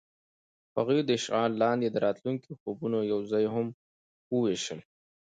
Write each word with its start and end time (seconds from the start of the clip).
هغوی 0.75 0.99
د 1.05 1.11
شعله 1.23 1.57
لاندې 1.63 1.87
د 1.91 1.97
راتلونکي 2.05 2.51
خوبونه 2.61 2.97
یوځای 3.11 3.45
هم 3.53 3.67
وویشل. 4.33 4.79